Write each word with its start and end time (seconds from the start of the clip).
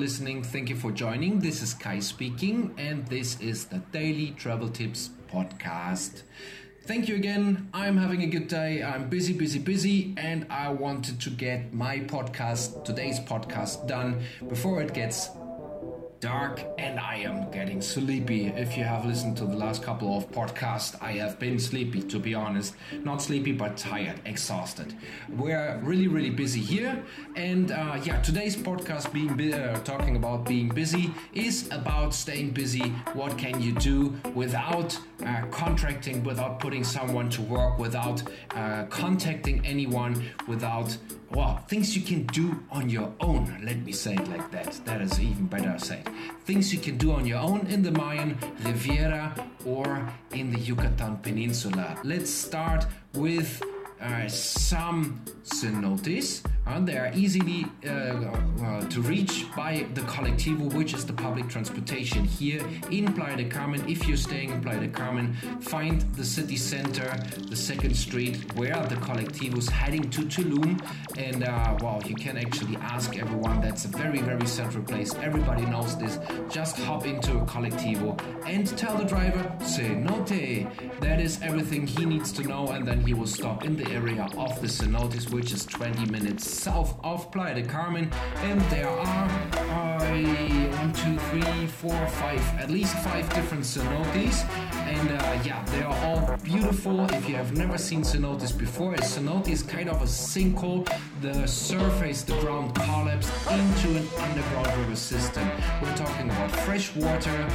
listening. 0.00 0.42
Thank 0.42 0.70
you 0.70 0.76
for 0.76 0.90
joining. 0.90 1.40
This 1.40 1.60
is 1.60 1.74
Kai 1.74 1.98
speaking, 2.00 2.74
and 2.78 3.06
this 3.08 3.38
is 3.38 3.66
the 3.66 3.80
Daily 3.92 4.30
Travel 4.30 4.70
Tips 4.70 5.10
podcast. 5.30 6.22
Thank 6.84 7.06
you 7.06 7.16
again. 7.16 7.68
I'm 7.74 7.98
having 7.98 8.22
a 8.22 8.26
good 8.26 8.48
day. 8.48 8.82
I'm 8.82 9.10
busy, 9.10 9.34
busy, 9.34 9.58
busy, 9.58 10.14
and 10.16 10.46
I 10.48 10.70
wanted 10.70 11.20
to 11.20 11.30
get 11.30 11.74
my 11.74 11.98
podcast, 12.00 12.82
today's 12.86 13.20
podcast, 13.20 13.86
done 13.86 14.22
before 14.48 14.80
it 14.80 14.94
gets 14.94 15.28
dark 16.20 16.62
and 16.76 17.00
I 17.00 17.16
am 17.16 17.50
getting 17.50 17.80
sleepy. 17.80 18.48
If 18.48 18.76
you 18.76 18.84
have 18.84 19.06
listened 19.06 19.38
to 19.38 19.46
the 19.46 19.56
last 19.56 19.82
couple 19.82 20.16
of 20.16 20.30
podcasts, 20.30 20.94
I 21.00 21.12
have 21.12 21.38
been 21.38 21.58
sleepy 21.58 22.02
to 22.02 22.18
be 22.18 22.34
honest. 22.34 22.74
Not 23.02 23.22
sleepy, 23.22 23.52
but 23.52 23.76
tired, 23.78 24.20
exhausted. 24.26 24.94
We're 25.30 25.80
really, 25.82 26.08
really 26.08 26.30
busy 26.30 26.60
here, 26.60 27.02
and 27.36 27.72
uh, 27.72 27.98
yeah, 28.04 28.20
today's 28.20 28.54
podcast, 28.54 29.12
being 29.12 29.34
bu- 29.34 29.54
uh, 29.54 29.80
talking 29.80 30.16
about 30.16 30.44
being 30.44 30.68
busy, 30.68 31.10
is 31.32 31.68
about 31.70 32.12
staying 32.12 32.50
busy. 32.50 32.90
What 33.14 33.38
can 33.38 33.60
you 33.60 33.72
do 33.72 34.14
without 34.34 34.98
uh, 35.24 35.46
contracting, 35.50 36.22
without 36.22 36.60
putting 36.60 36.84
someone 36.84 37.30
to 37.30 37.42
work, 37.42 37.78
without 37.78 38.22
uh, 38.54 38.84
contacting 38.90 39.64
anyone, 39.64 40.22
without 40.46 40.96
well, 41.32 41.64
things 41.68 41.96
you 41.96 42.02
can 42.02 42.24
do 42.26 42.58
on 42.70 42.90
your 42.90 43.12
own. 43.20 43.60
Let 43.64 43.78
me 43.84 43.92
say 43.92 44.14
it 44.14 44.28
like 44.28 44.50
that. 44.50 44.80
That 44.84 45.00
is 45.00 45.20
even 45.20 45.46
better 45.46 45.78
said. 45.78 46.08
Things 46.44 46.72
you 46.72 46.80
can 46.80 46.98
do 46.98 47.12
on 47.12 47.24
your 47.24 47.38
own 47.38 47.66
in 47.68 47.82
the 47.82 47.92
Mayan 47.92 48.36
Riviera 48.64 49.34
or 49.64 50.08
in 50.32 50.50
the 50.50 50.58
Yucatan 50.58 51.18
Peninsula. 51.18 51.96
Let's 52.02 52.30
start 52.30 52.86
with 53.14 53.62
uh, 54.00 54.26
some 54.28 55.22
cenotes. 55.44 56.42
They 56.78 56.96
are 56.96 57.10
easily 57.14 57.66
uh, 57.84 57.90
uh, 57.90 58.80
to 58.88 59.02
reach 59.02 59.44
by 59.54 59.86
the 59.94 60.02
Colectivo, 60.02 60.72
which 60.72 60.94
is 60.94 61.04
the 61.04 61.12
public 61.12 61.48
transportation 61.48 62.24
here 62.24 62.64
in 62.90 63.12
Playa 63.12 63.36
del 63.36 63.50
Carmen. 63.50 63.86
If 63.88 64.06
you're 64.06 64.16
staying 64.16 64.50
in 64.50 64.62
Playa 64.62 64.80
del 64.80 64.90
Carmen, 64.90 65.34
find 65.60 66.00
the 66.14 66.24
city 66.24 66.56
center, 66.56 67.12
the 67.48 67.56
second 67.56 67.94
street, 67.94 68.54
where 68.54 68.80
the 68.86 68.94
Colectivo 68.96 69.58
is 69.58 69.68
heading 69.68 70.08
to 70.10 70.22
Tulum. 70.22 70.80
And 71.18 71.44
uh, 71.44 71.76
well, 71.82 72.00
you 72.06 72.14
can 72.14 72.38
actually 72.38 72.76
ask 72.76 73.18
everyone. 73.18 73.60
That's 73.60 73.84
a 73.84 73.88
very, 73.88 74.20
very 74.20 74.46
central 74.46 74.84
place. 74.84 75.14
Everybody 75.16 75.66
knows 75.66 75.98
this. 75.98 76.18
Just 76.48 76.78
hop 76.78 77.04
into 77.04 77.38
a 77.38 77.44
Colectivo 77.46 78.18
and 78.46 78.66
tell 78.78 78.96
the 78.96 79.04
driver, 79.04 79.42
cenote. 79.60 81.00
That 81.00 81.20
is 81.20 81.42
everything 81.42 81.86
he 81.86 82.06
needs 82.06 82.32
to 82.32 82.42
know, 82.42 82.68
and 82.68 82.86
then 82.86 83.04
he 83.04 83.12
will 83.12 83.26
stop 83.26 83.64
in 83.64 83.76
the 83.76 83.90
area 83.90 84.28
of 84.38 84.60
the 84.60 84.68
cenotes, 84.68 85.30
which 85.30 85.52
is 85.52 85.66
20 85.66 86.06
minutes 86.10 86.59
south 86.60 87.00
of 87.02 87.32
Playa 87.32 87.54
del 87.54 87.64
Carmen. 87.64 88.10
And 88.42 88.60
there 88.72 88.88
are 88.88 89.28
uh, 89.54 90.00
one, 90.76 90.92
two, 90.92 91.16
three, 91.30 91.66
four, 91.66 92.06
five, 92.20 92.40
at 92.58 92.70
least 92.70 92.94
five 92.98 93.26
different 93.34 93.64
cenotes. 93.64 94.44
And 94.74 95.08
uh, 95.08 95.42
yeah, 95.42 95.64
they 95.72 95.82
are 95.82 95.96
all 96.04 96.36
beautiful. 96.42 97.00
If 97.12 97.26
you 97.28 97.36
have 97.36 97.56
never 97.56 97.78
seen 97.78 98.02
cenotes 98.02 98.56
before, 98.56 98.92
a 98.94 98.98
cenote 98.98 99.48
is 99.48 99.62
kind 99.62 99.88
of 99.88 100.02
a 100.02 100.06
sinkhole. 100.06 100.86
The 101.22 101.46
surface, 101.46 102.22
the 102.22 102.38
ground 102.40 102.74
collapsed 102.74 103.32
into 103.50 103.88
an 103.96 104.06
underground 104.18 104.68
river 104.80 104.96
system. 104.96 105.48
We're 105.80 105.96
talking 105.96 106.28
about 106.28 106.50
fresh 106.50 106.94
water. 106.94 107.48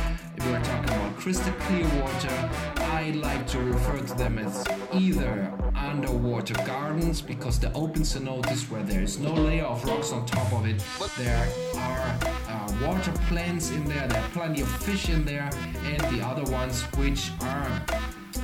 We're 0.46 0.62
talking 0.64 0.90
about 0.96 1.18
crystal 1.18 1.54
clear 1.62 1.88
water. 2.02 2.52
I 2.78 3.12
like 3.16 3.48
to 3.48 3.60
refer 3.60 3.98
to 3.98 4.14
them 4.14 4.38
as 4.38 4.64
either 4.94 5.52
underwater 5.76 6.54
gardens 6.66 7.20
because 7.20 7.60
the 7.60 7.74
open 7.74 8.04
cenotes 8.04 8.70
where 8.70 8.84
there 8.84 9.02
is 9.02 9.18
no 9.18 9.34
layer 9.34 9.64
of 9.64 9.84
rocks 9.86 10.12
on 10.12 10.24
top 10.28 10.54
of 10.54 10.68
it, 10.68 10.84
there 11.18 11.48
are 11.78 12.16
uh, 12.48 12.74
water 12.86 13.12
plants 13.28 13.72
in 13.72 13.84
there, 13.86 14.08
there 14.08 14.22
are 14.22 14.30
plenty 14.30 14.62
of 14.62 14.68
fish 14.84 15.10
in 15.10 15.26
there, 15.26 15.50
and 15.84 16.00
the 16.16 16.24
other 16.24 16.44
ones 16.52 16.84
which 16.96 17.32
are 17.42 17.82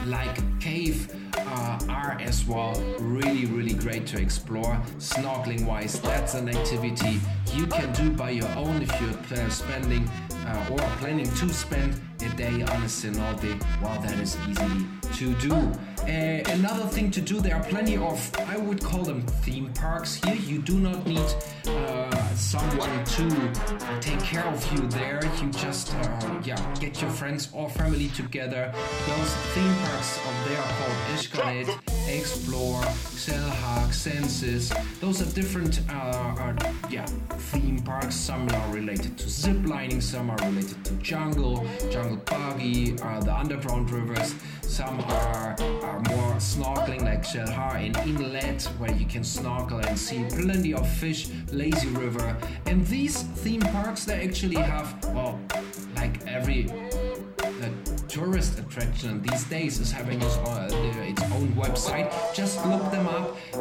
like 0.07 0.59
cave 0.59 1.13
uh, 1.37 1.79
are 1.87 2.17
as 2.19 2.45
well 2.45 2.73
really 2.99 3.45
really 3.45 3.73
great 3.73 4.07
to 4.07 4.19
explore. 4.19 4.81
Snorkeling 4.97 5.65
wise 5.65 5.99
that's 6.01 6.33
an 6.33 6.49
activity 6.49 7.19
you 7.53 7.67
can 7.67 7.91
do 7.93 8.09
by 8.09 8.31
your 8.31 8.49
own 8.55 8.81
if 8.81 9.01
you're 9.01 9.49
spending 9.49 10.09
uh, 10.45 10.67
or 10.71 10.79
planning 10.99 11.29
to 11.35 11.49
spend 11.49 11.99
a 12.21 12.29
day 12.35 12.61
on 12.63 12.83
a 12.83 12.89
cenote 12.89 13.61
well 13.81 13.99
that 14.01 14.19
is 14.19 14.37
easy 14.47 14.85
to 15.13 15.33
do 15.35 15.71
uh, 16.03 16.51
another 16.51 16.85
thing 16.87 17.11
to 17.11 17.21
do 17.21 17.39
there 17.39 17.55
are 17.55 17.63
plenty 17.63 17.97
of 17.97 18.31
i 18.47 18.57
would 18.57 18.83
call 18.83 19.03
them 19.03 19.21
theme 19.43 19.71
parks 19.73 20.15
here 20.15 20.35
you 20.35 20.59
do 20.59 20.79
not 20.79 21.05
need 21.05 21.29
uh, 21.67 22.35
someone 22.35 23.03
to 23.05 23.27
take 23.99 24.19
care 24.19 24.45
of 24.45 24.73
you 24.73 24.81
there 24.87 25.21
you 25.41 25.49
just 25.51 25.93
uh, 25.95 26.41
yeah 26.43 26.59
get 26.79 27.01
your 27.01 27.11
friends 27.11 27.49
or 27.53 27.69
family 27.69 28.09
together 28.09 28.73
those 29.07 29.33
theme 29.53 29.75
parks 29.85 30.17
of 30.17 30.41
there 30.47 30.59
are 30.59 30.73
called 30.79 31.01
Xcaret, 31.15 31.65
Xplor, 32.07 32.81
Xel-Há, 33.15 33.87
Xenses. 33.89 34.73
Those 34.99 35.21
are 35.21 35.31
different 35.33 35.81
uh, 35.89 35.93
are, 35.93 36.55
yeah, 36.89 37.05
theme 37.51 37.79
parks. 37.83 38.15
Some 38.15 38.49
are 38.49 38.71
related 38.71 39.17
to 39.19 39.29
zip 39.29 39.57
lining, 39.65 40.01
some 40.01 40.29
are 40.29 40.37
related 40.37 40.83
to 40.85 40.93
jungle, 40.95 41.65
jungle 41.89 42.17
buggy, 42.25 42.99
uh, 43.01 43.19
the 43.21 43.33
underground 43.33 43.91
rivers. 43.91 44.33
Some 44.71 45.01
are, 45.01 45.53
are 45.83 45.99
more 46.07 46.35
snorkeling 46.39 47.01
like 47.03 47.23
Xel-Há 47.23 47.81
in 47.85 47.93
Inlet, 48.07 48.63
where 48.77 48.93
you 48.93 49.05
can 49.05 49.21
snorkel 49.21 49.79
and 49.79 49.99
see 49.99 50.23
plenty 50.29 50.73
of 50.73 50.87
fish, 50.87 51.27
lazy 51.51 51.89
river. 51.89 52.37
And 52.67 52.87
these 52.87 53.21
theme 53.43 53.59
parks, 53.59 54.05
they 54.05 54.25
actually 54.25 54.55
have, 54.55 54.95
well, 55.13 55.37
like 55.97 56.25
every 56.25 56.71
tourist 58.11 58.59
attraction 58.59 59.21
these 59.21 59.45
days 59.45 59.79
is 59.79 59.89
having 59.89 60.21
its, 60.21 60.35
uh, 60.39 60.67
own 61.33 61.47
website. 61.53 62.11
Just 62.33 62.65
look 62.65 62.83
them 62.91 63.07
up. 63.07 63.37
Uh, 63.53 63.59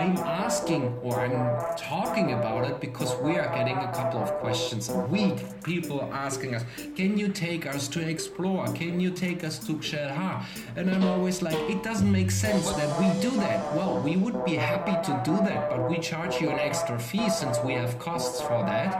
I'm 0.00 0.16
asking 0.18 0.98
or 1.02 1.20
I'm 1.20 1.76
talking 1.76 2.32
about 2.32 2.68
it 2.68 2.78
because 2.80 3.16
we 3.22 3.38
are 3.38 3.48
getting 3.56 3.78
a 3.78 3.90
couple 3.92 4.20
of 4.20 4.30
questions 4.44 4.90
a 4.90 4.98
week. 5.16 5.38
People 5.62 6.10
asking 6.12 6.54
us, 6.56 6.64
"Can 6.94 7.16
you 7.16 7.28
take 7.28 7.66
us 7.66 7.88
to 7.88 8.00
Xplor? 8.00 8.74
Can 8.74 9.00
you 9.00 9.10
take 9.10 9.44
us 9.44 9.58
to 9.66 9.72
Xel-Há?" 9.74 10.44
And 10.76 10.90
I'm 10.90 11.04
always 11.04 11.40
like, 11.40 11.60
"It 11.74 11.82
doesn't 11.82 12.12
make 12.20 12.30
sense 12.30 12.66
that 12.80 12.90
we 13.00 13.08
do 13.26 13.30
that." 13.44 13.58
Well, 13.76 13.94
we 14.04 14.16
would 14.16 14.44
be 14.44 14.56
happy 14.56 14.96
to 15.08 15.12
do 15.24 15.36
that, 15.48 15.70
but 15.70 15.88
we 15.90 15.96
charge 15.98 16.40
you 16.40 16.50
an 16.50 16.58
extra 16.58 16.98
fee 16.98 17.30
since 17.30 17.56
we 17.64 17.72
have 17.74 17.98
costs 17.98 18.40
for 18.42 18.60
that, 18.72 18.90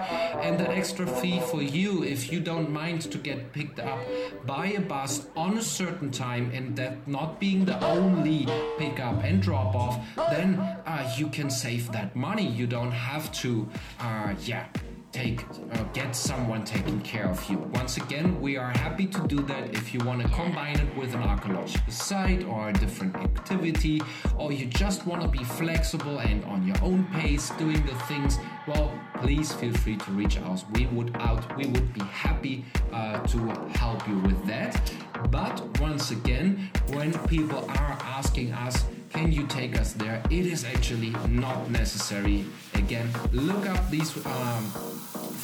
and 0.44 0.58
that 0.60 0.70
extra 0.70 1.06
fee 1.06 1.40
for 1.50 1.62
you 1.62 2.02
if 2.14 2.32
you 2.32 2.40
don't 2.40 2.70
mind 2.70 3.00
to 3.14 3.18
get 3.18 3.52
picked 3.52 3.80
up 3.80 3.98
by 4.46 4.69
a 4.76 4.80
bus 4.80 5.26
on 5.36 5.58
a 5.58 5.62
certain 5.62 6.10
time 6.10 6.50
and 6.52 6.76
that 6.76 7.06
not 7.06 7.40
being 7.40 7.64
the 7.64 7.82
only 7.84 8.46
pick 8.78 9.00
up 9.00 9.22
and 9.24 9.42
drop 9.42 9.74
off, 9.74 9.98
then 10.30 10.54
uh, 10.56 11.14
you 11.16 11.28
can 11.28 11.50
save 11.50 11.90
that 11.92 12.14
money. 12.14 12.46
You 12.46 12.66
don't 12.66 12.92
have 12.92 13.32
to, 13.42 13.68
uh, 14.00 14.34
yeah, 14.44 14.66
take 15.12 15.44
uh, 15.72 15.82
get 15.92 16.14
someone 16.14 16.64
taking 16.64 17.00
care 17.00 17.26
of 17.26 17.48
you. 17.50 17.58
Once 17.74 17.96
again, 17.96 18.40
we 18.40 18.56
are 18.56 18.70
happy 18.70 19.06
to 19.06 19.20
do 19.26 19.40
that 19.42 19.74
if 19.74 19.92
you 19.92 20.00
want 20.00 20.22
to 20.22 20.28
combine 20.28 20.78
it 20.78 20.96
with 20.96 21.14
an 21.14 21.22
archaeological 21.22 21.92
site 21.92 22.44
or 22.44 22.68
a 22.68 22.72
different 22.72 23.14
activity, 23.16 24.00
or 24.38 24.52
you 24.52 24.66
just 24.66 25.06
want 25.06 25.22
to 25.22 25.28
be 25.28 25.42
flexible 25.42 26.18
and 26.18 26.44
on 26.44 26.66
your 26.66 26.76
own 26.82 27.04
pace 27.12 27.50
doing 27.50 27.84
the 27.86 27.94
things. 28.06 28.38
Well, 28.66 28.92
please 29.16 29.52
feel 29.52 29.72
free 29.74 29.96
to 29.96 30.10
reach 30.12 30.38
out. 30.38 30.64
We 30.72 30.86
would 30.86 31.16
out. 31.16 31.56
We 31.56 31.66
would 31.66 31.92
be 31.92 32.04
happy 32.04 32.64
uh, 32.92 33.18
to 33.26 33.38
help 33.74 34.06
you 34.08 34.18
with 34.18 34.46
that. 34.46 34.92
But 35.30 35.80
once 35.80 36.10
again, 36.10 36.70
when 36.92 37.12
people 37.26 37.64
are 37.70 37.98
asking 38.02 38.52
us 38.52 38.84
can 39.12 39.32
you 39.32 39.44
take 39.48 39.78
us 39.78 39.92
there? 39.94 40.22
It 40.30 40.46
is 40.46 40.64
actually 40.64 41.10
not 41.28 41.68
necessary. 41.68 42.44
Again, 42.74 43.10
look 43.32 43.66
up 43.66 43.90
these 43.90 44.16
um, 44.24 44.72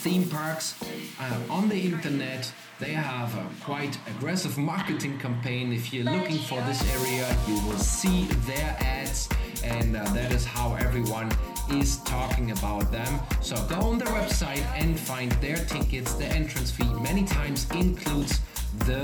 theme 0.06 0.28
parks 0.28 0.80
uh, 1.18 1.52
on 1.52 1.68
the 1.68 1.80
internet. 1.80 2.52
They 2.78 2.92
have 2.92 3.34
a 3.36 3.44
quite 3.64 3.98
aggressive 4.06 4.56
marketing 4.56 5.18
campaign. 5.18 5.72
If 5.72 5.92
you're 5.92 6.04
looking 6.04 6.38
for 6.38 6.60
this 6.60 6.80
area, 6.94 7.26
you 7.48 7.54
will 7.66 7.78
see 7.78 8.26
their 8.46 8.76
ads, 8.78 9.28
and 9.64 9.96
uh, 9.96 10.04
that 10.10 10.30
is 10.30 10.44
how 10.44 10.76
everyone 10.76 11.32
is 11.72 11.96
talking 12.04 12.52
about 12.52 12.92
them. 12.92 13.18
So 13.40 13.56
go 13.68 13.80
on 13.80 13.98
their 13.98 14.14
website 14.20 14.64
and 14.76 14.96
find 14.96 15.32
their 15.44 15.56
tickets. 15.56 16.14
The 16.14 16.26
entrance 16.26 16.70
fee 16.70 16.92
many 17.00 17.24
times 17.24 17.68
includes 17.72 18.38
the 18.86 19.02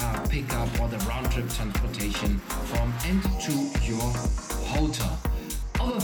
uh, 0.00 0.26
pickup 0.28 0.68
or 0.80 0.88
the 0.88 0.98
round 1.06 1.30
trip 1.30 1.48
transportation 1.50 2.38
from 2.70 2.92
and 3.04 3.22
to 3.46 3.52
your 3.86 4.10
hotel. 4.74 5.19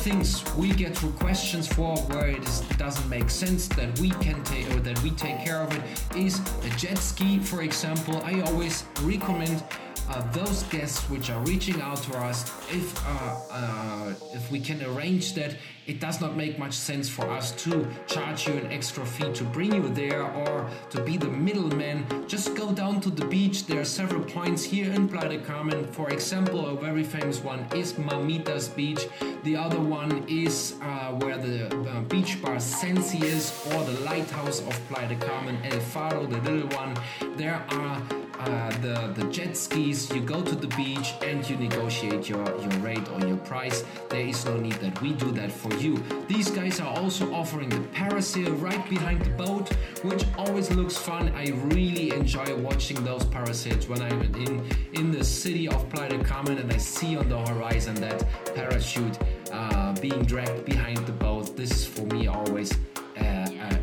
Things 0.06 0.44
we 0.55 0.70
get 0.70 0.97
through 0.97 1.11
questions 1.14 1.67
for 1.67 1.97
where 1.97 2.29
it 2.29 2.38
is, 2.44 2.61
doesn't 2.79 3.08
make 3.08 3.29
sense 3.29 3.67
that 3.67 3.99
we 3.99 4.11
can 4.11 4.41
take 4.44 4.70
or 4.70 4.79
that 4.79 5.03
we 5.03 5.11
take 5.11 5.44
care 5.44 5.61
of 5.61 5.76
it 5.76 5.82
is 6.17 6.38
a 6.62 6.70
jet 6.76 6.97
ski, 6.99 7.41
for 7.41 7.62
example. 7.62 8.23
I 8.23 8.41
always 8.43 8.85
recommend 9.03 9.64
uh, 10.08 10.20
those 10.32 10.62
guests 10.64 11.08
which 11.11 11.31
are 11.31 11.41
reaching 11.44 11.81
out 11.81 12.03
to 12.03 12.17
us, 12.19 12.44
if 12.70 13.06
uh, 13.06 13.37
uh, 13.50 14.14
if 14.35 14.50
we 14.50 14.61
can 14.61 14.82
arrange 14.85 15.35
that, 15.35 15.56
it 15.87 16.00
does 16.00 16.20
not 16.20 16.37
make 16.37 16.58
much 16.58 16.73
sense 16.73 17.08
for 17.08 17.29
us 17.31 17.53
to 17.64 17.87
charge 18.06 18.49
you 18.49 18.55
an 18.55 18.73
extra 18.73 19.05
fee 19.05 19.32
to 19.32 19.44
bring 19.44 19.73
you 19.73 19.88
there 19.88 20.23
or 20.23 20.69
to 20.91 21.00
be 21.03 21.17
the 21.17 21.29
middleman. 21.29 22.05
Just 22.26 22.55
go 22.55 22.73
down 22.73 23.00
to 23.00 23.11
the 23.11 23.25
beach. 23.26 23.67
There 23.67 23.81
are 23.81 23.85
several 23.85 24.23
points 24.23 24.64
here 24.64 24.93
in 24.93 25.08
Playa 25.08 25.29
del 25.29 25.41
Carmen. 25.41 25.87
For 25.93 26.11
example, 26.11 26.67
a 26.67 26.75
very 26.75 27.05
famous 27.05 27.43
one 27.43 27.67
is 27.75 27.93
Mamitas 27.94 28.75
Beach. 28.75 29.06
The 29.44 29.56
other 29.56 29.81
one 29.81 30.25
is 30.29 30.75
uh, 30.82 31.12
where 31.14 31.38
the 31.38 31.67
uh, 31.75 32.00
beach 32.03 32.43
bar 32.43 32.58
Sensi 32.58 33.19
is, 33.19 33.53
or 33.73 33.85
the 33.85 34.00
lighthouse 34.00 34.61
of 34.61 34.75
Playa 34.88 35.08
del 35.08 35.19
Carmen, 35.19 35.58
El 35.64 35.81
Faro, 35.81 36.26
the 36.26 36.41
little 36.50 36.69
one. 36.76 36.97
There 37.37 37.64
are 37.70 38.03
uh, 38.46 38.70
the, 38.81 39.12
the 39.20 39.31
jet 39.31 39.56
skis, 39.56 40.10
you 40.12 40.20
go 40.20 40.43
to 40.43 40.54
the 40.54 40.69
beach 40.69 41.14
and 41.22 41.48
you 41.48 41.56
negotiate 41.56 42.28
your, 42.28 42.44
your 42.60 42.70
rate 42.81 43.08
or 43.12 43.20
your 43.26 43.37
price. 43.38 43.84
There 44.08 44.20
is 44.26 44.44
no 44.44 44.56
need 44.56 44.75
that 44.75 45.00
we 45.02 45.12
do 45.12 45.31
that 45.32 45.50
for 45.50 45.72
you. 45.75 46.02
These 46.28 46.50
guys 46.50 46.81
are 46.81 46.96
also 46.96 47.32
offering 47.34 47.69
the 47.69 47.81
parasail 47.98 48.60
right 48.60 48.88
behind 48.88 49.22
the 49.22 49.31
boat, 49.31 49.72
which 50.02 50.25
always 50.38 50.70
looks 50.70 50.96
fun. 50.96 51.32
I 51.34 51.48
really 51.75 52.12
enjoy 52.12 52.54
watching 52.56 53.02
those 53.04 53.25
parasails 53.25 53.88
when 53.88 54.02
I'm 54.02 54.22
in, 54.34 54.64
in 54.93 55.10
the 55.10 55.25
city 55.25 55.69
of 55.69 55.88
Playa 55.90 56.10
del 56.10 56.25
Carmen 56.25 56.58
and 56.58 56.72
I 56.72 56.78
see 56.78 57.16
on 57.16 57.28
the 57.28 57.38
horizon 57.38 57.94
that 57.96 58.25
parachute 58.54 59.19
uh, 59.52 59.93
being 60.00 60.22
dragged 60.25 60.64
behind 60.64 60.98
the 60.98 61.12
boat. 61.12 61.56
This 61.56 61.70
is 61.70 61.87
for 61.87 62.06
me 62.06 62.26
always 62.28 62.72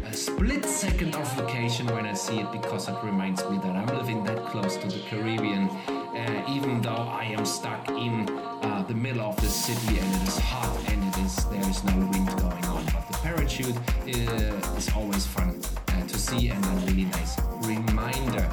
a 0.06 0.14
split 0.14 0.66
second 0.66 1.16
of 1.16 1.32
vacation 1.36 1.88
when 1.88 2.06
I 2.06 2.14
see 2.14 2.40
it 2.40 2.52
because 2.52 2.88
it 2.88 2.96
reminds 3.04 3.44
me 3.50 3.58
that 3.58 3.76
I'm 3.76 3.88
living 3.88 4.24
that 4.26 4.46
close 4.46 4.78
to 4.78 4.88
the 4.88 5.00
Caribbean, 5.10 5.70
uh, 5.70 6.46
even 6.50 6.82
though 6.82 7.08
I 7.22 7.26
am 7.38 7.46
stuck 7.46 7.90
in 7.90 8.30
uh, 8.30 8.86
the 8.88 8.94
middle 8.94 9.22
of 9.22 9.36
the 9.38 9.48
city 9.48 9.98
and 10.00 10.16
it 10.16 10.28
is 10.28 10.38
hot 10.38 10.78
and 10.90 11.04
it 11.04 11.18
is 11.26 11.46
there 11.46 11.70
is 11.70 11.84
no 11.84 11.96
wind 12.12 12.28
going 12.38 12.66
on. 12.66 12.86
But 12.86 13.08
the 13.10 13.18
parachute 13.24 13.78
uh, 13.78 14.78
is 14.78 14.90
always 14.96 15.26
fun 15.26 15.62
uh, 15.90 16.02
to 16.08 16.18
see 16.18 16.50
and 16.50 16.64
a 16.66 16.70
really 16.86 17.06
nice 17.06 17.40
reminder. 17.62 18.44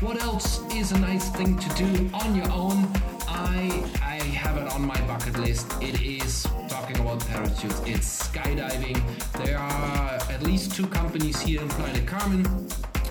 What 0.00 0.22
else 0.22 0.62
is 0.74 0.92
a 0.92 0.98
nice 0.98 1.28
thing 1.30 1.58
to 1.58 1.68
do 1.76 2.10
on 2.14 2.34
your 2.34 2.50
own? 2.50 2.88
I 3.28 3.84
I 4.02 4.16
have 4.42 4.56
it 4.56 4.72
on 4.72 4.82
my 4.86 5.00
bucket 5.02 5.38
list. 5.38 5.66
It 5.82 6.00
is 6.00 6.46
talking 6.92 7.06
about 7.06 7.26
parachutes. 7.28 7.80
It's 7.86 8.28
skydiving. 8.28 9.00
There 9.44 9.58
are 9.58 10.14
at 10.30 10.42
least 10.42 10.74
two 10.74 10.86
companies 10.86 11.40
here 11.40 11.60
in 11.60 11.68
Playa 11.68 12.00
Carmen. 12.02 12.44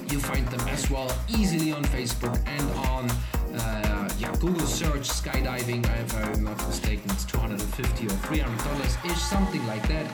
You 0.10 0.20
find 0.20 0.48
them 0.48 0.68
as 0.70 0.90
well 0.90 1.12
easily 1.28 1.72
on 1.72 1.84
Facebook 1.86 2.36
and 2.48 2.72
on 2.90 3.10
uh, 3.56 4.10
yeah, 4.18 4.32
Google 4.40 4.66
search 4.66 5.08
skydiving. 5.08 5.86
If 6.02 6.16
I'm 6.16 6.44
not 6.44 6.58
mistaken, 6.68 7.10
it's 7.12 7.26
250 7.26 8.08
or 8.08 8.10
300 8.10 8.64
dollars 8.64 8.98
ish, 9.06 9.22
something 9.22 9.66
like 9.68 9.88
that 9.88 10.08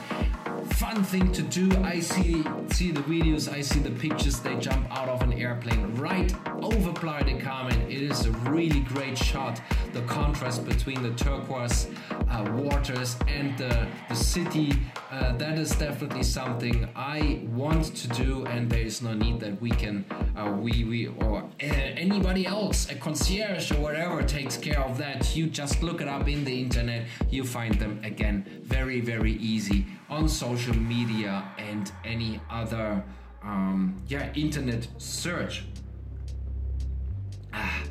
fun 0.76 1.02
thing 1.02 1.32
to 1.32 1.42
do. 1.42 1.70
I 1.82 2.00
see 2.00 2.44
see 2.70 2.90
the 2.90 3.00
videos, 3.02 3.50
I 3.50 3.62
see 3.62 3.80
the 3.80 3.90
pictures. 3.90 4.40
They 4.40 4.56
jump 4.56 4.86
out 4.90 5.08
of 5.08 5.22
an 5.22 5.32
airplane 5.32 5.94
right 5.94 6.32
over 6.62 6.85
Playa 6.96 7.24
del 7.24 7.38
Carmen. 7.38 7.80
It 7.90 8.02
is 8.02 8.26
a 8.26 8.30
really 8.50 8.80
great 8.80 9.18
shot. 9.18 9.60
The 9.92 10.02
contrast 10.02 10.64
between 10.66 11.02
the 11.02 11.10
turquoise 11.10 11.88
uh, 12.30 12.50
waters 12.54 13.16
and 13.28 13.56
the, 13.58 13.86
the 14.08 14.14
city. 14.14 14.72
Uh, 15.10 15.36
that 15.36 15.58
is 15.58 15.70
definitely 15.76 16.22
something 16.22 16.88
I 16.96 17.42
want 17.52 17.94
to 17.96 18.08
do, 18.08 18.46
and 18.46 18.70
there 18.70 18.80
is 18.80 19.02
no 19.02 19.12
need 19.12 19.40
that 19.40 19.60
we 19.60 19.70
can, 19.70 20.04
uh, 20.36 20.56
we 20.58 20.84
we 20.84 21.06
or 21.08 21.42
uh, 21.42 21.66
anybody 22.06 22.46
else, 22.46 22.90
a 22.90 22.94
concierge 22.94 23.70
or 23.72 23.80
whatever, 23.80 24.22
takes 24.22 24.56
care 24.56 24.80
of 24.80 24.96
that. 24.98 25.36
You 25.36 25.46
just 25.46 25.82
look 25.82 26.00
it 26.00 26.08
up 26.08 26.28
in 26.28 26.44
the 26.44 26.60
internet. 26.60 27.06
You 27.30 27.44
find 27.44 27.74
them 27.74 28.00
again 28.04 28.62
very 28.62 29.00
very 29.00 29.34
easy 29.34 29.86
on 30.08 30.28
social 30.28 30.76
media 30.76 31.44
and 31.58 31.92
any 32.04 32.40
other 32.50 33.02
um, 33.42 33.96
yeah 34.08 34.32
internet 34.34 34.88
search. 34.98 35.64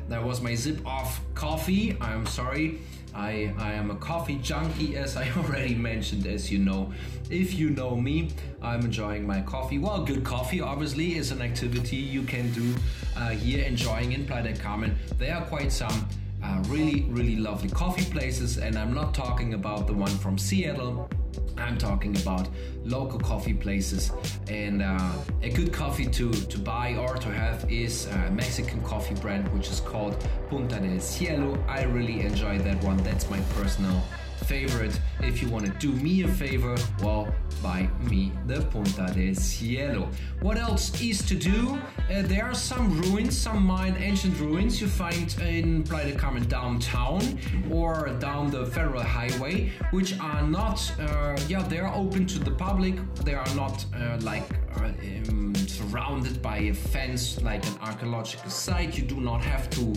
That 0.08 0.24
was 0.24 0.40
my 0.40 0.54
zip 0.54 0.86
off 0.86 1.20
coffee. 1.34 1.96
I'm 2.00 2.26
sorry. 2.26 2.80
I, 3.14 3.54
I 3.58 3.72
am 3.72 3.90
a 3.90 3.96
coffee 3.96 4.36
junkie, 4.36 4.96
as 4.96 5.16
I 5.16 5.30
already 5.36 5.74
mentioned, 5.74 6.26
as 6.26 6.52
you 6.52 6.58
know. 6.58 6.92
If 7.30 7.54
you 7.54 7.70
know 7.70 7.96
me, 7.96 8.30
I'm 8.62 8.82
enjoying 8.82 9.26
my 9.26 9.40
coffee. 9.40 9.78
Well, 9.78 10.04
good 10.04 10.22
coffee 10.22 10.60
obviously 10.60 11.16
is 11.16 11.30
an 11.32 11.40
activity 11.42 11.96
you 11.96 12.22
can 12.22 12.52
do 12.52 12.74
uh, 13.16 13.30
here, 13.30 13.64
enjoying 13.64 14.12
in 14.12 14.26
Playa 14.26 14.44
del 14.44 14.56
Carmen. 14.56 14.96
There 15.18 15.34
are 15.34 15.44
quite 15.46 15.72
some 15.72 16.08
uh, 16.44 16.62
really, 16.68 17.02
really 17.08 17.36
lovely 17.36 17.70
coffee 17.70 18.04
places, 18.04 18.58
and 18.58 18.78
I'm 18.78 18.94
not 18.94 19.14
talking 19.14 19.54
about 19.54 19.86
the 19.86 19.94
one 19.94 20.16
from 20.18 20.38
Seattle 20.38 21.08
I'm 21.56 21.78
talking 21.78 22.16
about 22.16 22.48
local 22.84 23.18
coffee 23.18 23.54
places, 23.54 24.12
and 24.48 24.82
uh, 24.82 25.12
a 25.42 25.50
good 25.50 25.72
coffee 25.72 26.06
to, 26.06 26.30
to 26.30 26.58
buy 26.58 26.96
or 26.96 27.16
to 27.16 27.28
have 27.32 27.70
is 27.70 28.06
a 28.06 28.30
Mexican 28.30 28.82
coffee 28.82 29.14
brand 29.14 29.52
which 29.52 29.68
is 29.68 29.80
called 29.80 30.16
Punta 30.48 30.78
del 30.78 31.00
Cielo. 31.00 31.58
I 31.68 31.82
really 31.84 32.20
enjoy 32.20 32.58
that 32.58 32.82
one. 32.84 32.96
That's 32.98 33.28
my 33.30 33.40
personal 33.54 34.02
favorite. 34.44 34.98
If 35.20 35.42
you 35.42 35.48
want 35.48 35.66
to 35.66 35.72
do 35.72 35.92
me 35.92 36.22
a 36.22 36.28
favor, 36.28 36.76
well, 37.02 37.32
buy 37.62 37.88
me 38.00 38.32
the 38.46 38.60
Punta 38.62 39.12
del 39.14 39.34
Cielo. 39.34 40.08
What 40.40 40.58
else 40.58 41.00
is 41.00 41.24
to 41.26 41.34
do? 41.34 41.78
Uh, 42.10 42.22
there 42.22 42.44
are 42.44 42.54
some 42.54 43.00
ruins, 43.02 43.36
some 43.36 43.64
Mayan 43.64 43.96
ancient 43.96 44.38
ruins 44.38 44.80
you 44.80 44.86
find 44.86 45.34
in 45.40 45.82
Playa 45.82 46.10
del 46.10 46.18
Carmen 46.18 46.46
downtown 46.48 47.38
or 47.70 48.10
down 48.20 48.50
the 48.50 48.66
Federal 48.66 49.02
Highway, 49.02 49.72
which 49.90 50.18
are 50.20 50.42
not, 50.42 50.92
uh, 51.00 51.36
yeah, 51.48 51.62
they 51.62 51.78
are 51.78 51.94
open 51.94 52.26
to 52.26 52.38
the 52.38 52.50
public. 52.50 52.94
They 53.24 53.34
are 53.34 53.54
not 53.54 53.84
uh, 53.94 54.18
like 54.22 54.44
uh, 54.76 54.92
um, 55.28 55.54
surrounded 55.54 56.42
by 56.42 56.58
a 56.58 56.74
fence 56.74 57.40
like 57.42 57.66
an 57.66 57.76
archaeological 57.80 58.50
site. 58.50 58.96
You 58.96 59.04
do 59.04 59.20
not 59.20 59.42
have 59.42 59.68
to. 59.70 59.94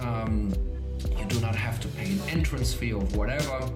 Um, 0.00 0.52
you 1.18 1.24
do 1.26 1.40
not 1.40 1.54
have 1.54 1.80
to 1.80 1.88
pay 1.88 2.12
an 2.12 2.20
entrance 2.28 2.72
fee 2.72 2.92
or 2.92 3.02
whatever. 3.16 3.70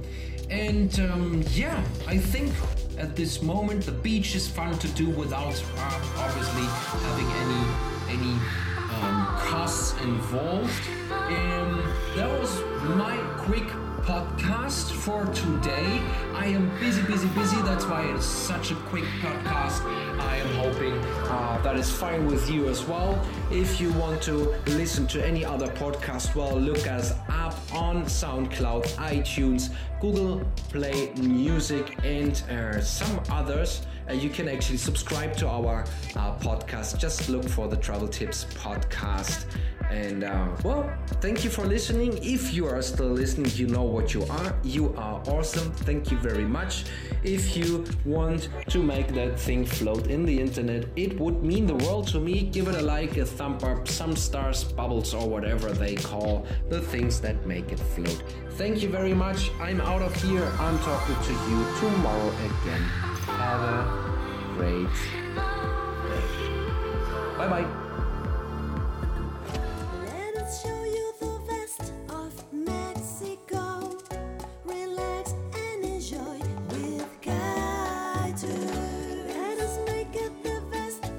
And 0.50 0.98
um, 1.00 1.44
yeah, 1.52 1.82
I 2.06 2.18
think 2.18 2.52
at 2.98 3.14
this 3.14 3.40
moment 3.42 3.86
the 3.86 3.92
beach 3.92 4.34
is 4.34 4.48
fun 4.48 4.78
to 4.78 4.88
do 4.88 5.08
without 5.10 5.62
uh, 5.76 6.00
obviously 6.18 6.66
having 7.06 7.30
any 7.42 8.20
any 8.20 8.34
um, 9.00 9.26
costs 9.38 10.00
involved. 10.02 10.88
And 11.10 11.78
that 12.16 12.40
was 12.40 12.60
my 12.96 13.16
quick 13.38 13.68
podcast 14.02 14.90
for 14.90 15.26
today. 15.26 16.00
I 16.34 16.46
am 16.46 16.70
busy, 16.80 17.02
busy, 17.02 17.28
busy. 17.28 17.60
That's 17.62 17.84
why 17.86 18.12
it's 18.12 18.26
such 18.26 18.72
a 18.72 18.74
quick 18.74 19.04
podcast. 19.20 19.84
I 20.18 20.36
am 20.38 20.59
uh, 21.40 21.58
that 21.62 21.76
is 21.76 21.90
fine 21.90 22.26
with 22.26 22.50
you 22.50 22.68
as 22.68 22.84
well. 22.84 23.18
If 23.50 23.80
you 23.80 23.90
want 23.94 24.20
to 24.22 24.54
listen 24.66 25.06
to 25.08 25.26
any 25.26 25.42
other 25.42 25.68
podcast, 25.68 26.34
well, 26.34 26.54
look 26.54 26.86
us 26.86 27.14
up 27.30 27.56
on 27.74 28.04
SoundCloud, 28.04 28.84
iTunes, 28.96 29.72
Google 30.00 30.44
Play 30.68 31.12
Music, 31.16 31.96
and 32.04 32.42
uh, 32.50 32.82
some 32.82 33.20
others. 33.30 33.86
Uh, 34.08 34.12
you 34.12 34.28
can 34.28 34.48
actually 34.48 34.76
subscribe 34.76 35.34
to 35.36 35.48
our 35.48 35.84
uh, 36.14 36.36
podcast. 36.38 36.98
Just 36.98 37.30
look 37.30 37.48
for 37.48 37.68
the 37.68 37.76
Travel 37.76 38.08
Tips 38.08 38.44
podcast. 38.54 39.46
And 39.90 40.22
uh, 40.22 40.46
well, 40.62 40.88
thank 41.20 41.42
you 41.42 41.50
for 41.50 41.66
listening. 41.66 42.18
If 42.22 42.54
you 42.54 42.66
are 42.66 42.80
still 42.80 43.10
listening, 43.10 43.50
you 43.54 43.66
know 43.66 43.82
what 43.82 44.14
you 44.14 44.24
are. 44.26 44.54
You 44.62 44.94
are 44.96 45.20
awesome. 45.26 45.72
Thank 45.72 46.12
you 46.12 46.16
very 46.18 46.44
much. 46.44 46.84
If 47.24 47.56
you 47.56 47.84
want 48.04 48.48
to 48.68 48.78
make 48.82 49.08
that 49.14 49.38
thing 49.38 49.66
float 49.66 50.06
in 50.06 50.24
the 50.24 50.40
internet, 50.40 50.86
it 50.94 51.18
would 51.18 51.42
mean 51.42 51.66
the 51.66 51.74
world 51.74 52.06
to 52.08 52.20
me. 52.20 52.42
Give 52.42 52.68
it 52.68 52.76
a 52.76 52.82
like, 52.82 53.16
a 53.16 53.26
thumb 53.26 53.58
up, 53.64 53.88
some 53.88 54.14
stars, 54.14 54.62
bubbles, 54.62 55.12
or 55.12 55.28
whatever 55.28 55.70
they 55.72 55.96
call 55.96 56.46
the 56.68 56.80
things 56.80 57.20
that 57.22 57.44
make 57.44 57.72
it 57.72 57.80
float. 57.80 58.22
Thank 58.50 58.82
you 58.82 58.90
very 58.90 59.14
much. 59.14 59.50
I'm 59.60 59.80
out 59.80 60.02
of 60.02 60.14
here. 60.22 60.44
I'm 60.60 60.78
talking 60.80 61.16
to 61.16 61.32
you 61.50 61.66
tomorrow 61.80 62.28
again. 62.28 62.82
Have 63.26 63.60
a 63.60 64.54
great 64.56 64.94
day. 65.34 65.70
Bye 67.36 67.48
bye. 67.48 67.89
Let 79.28 79.60
us 79.60 79.78
make 79.86 80.14
it 80.16 80.42
the 80.42 80.62
best. 80.72 81.09